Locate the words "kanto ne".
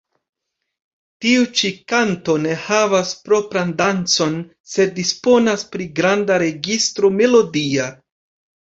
1.93-2.55